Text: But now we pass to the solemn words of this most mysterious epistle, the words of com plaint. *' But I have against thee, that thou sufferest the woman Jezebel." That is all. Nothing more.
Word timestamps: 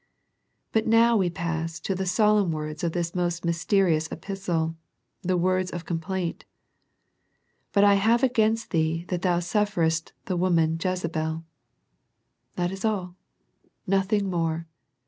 But 0.71 0.87
now 0.87 1.15
we 1.15 1.29
pass 1.29 1.79
to 1.81 1.93
the 1.93 2.07
solemn 2.07 2.51
words 2.51 2.83
of 2.83 2.91
this 2.93 3.13
most 3.13 3.45
mysterious 3.45 4.11
epistle, 4.11 4.75
the 5.21 5.37
words 5.37 5.69
of 5.69 5.85
com 5.85 5.99
plaint. 5.99 6.43
*' 7.07 7.71
But 7.71 7.83
I 7.83 7.93
have 7.93 8.23
against 8.23 8.71
thee, 8.71 9.05
that 9.09 9.21
thou 9.21 9.37
sufferest 9.37 10.13
the 10.25 10.35
woman 10.37 10.79
Jezebel." 10.83 11.43
That 12.55 12.71
is 12.71 12.83
all. 12.83 13.15
Nothing 13.85 14.27
more. 14.27 14.65